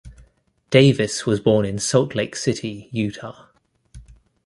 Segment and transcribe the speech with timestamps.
[0.71, 3.49] Davis was born in Salt Lake City, Utah.